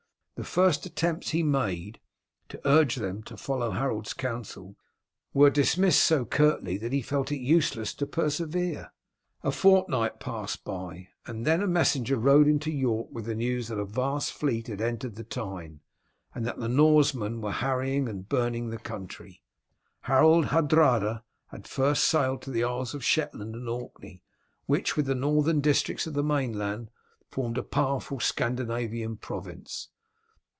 [0.37, 1.99] The first attempts he made
[2.49, 4.75] to urge them to follow Harold's counsel
[5.35, 8.91] were dismissed so curtly that he felt it useless to persevere.
[9.43, 13.77] A fortnight passed by, and then a messenger rode into York with the news that
[13.77, 15.81] a vast fleet had entered the Tyne,
[16.33, 19.43] and that the Norsemen were harrying and burning the country.
[20.05, 24.23] Harold Hardrada had first sailed to the Isles of Shetland and Orkney,
[24.65, 26.89] which, with the northern districts of the mainland,
[27.29, 29.89] formed a powerful Scandinavian province.